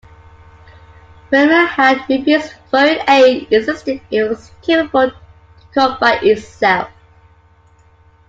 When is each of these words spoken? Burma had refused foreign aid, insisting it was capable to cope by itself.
Burma 1.29 1.63
had 1.67 2.09
refused 2.09 2.53
foreign 2.71 3.07
aid, 3.07 3.47
insisting 3.53 4.01
it 4.09 4.23
was 4.23 4.49
capable 4.63 5.11
to 5.11 5.15
cope 5.75 5.99
by 5.99 6.15
itself. 6.23 6.89